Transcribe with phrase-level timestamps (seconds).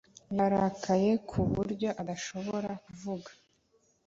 [0.37, 3.29] yararakaye ku buryo atashoboraga kuvuga